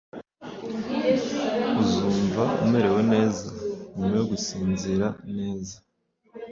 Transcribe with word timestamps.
Uzumva 1.83 2.43
umerewe 2.63 3.01
neza 3.13 3.43
nyuma 3.97 4.15
yo 4.19 4.25
gusinzira 4.31 5.07
neza 5.39 5.75